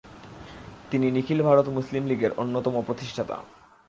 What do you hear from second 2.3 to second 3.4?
অন্যতম প্রতিষ্ঠাতা।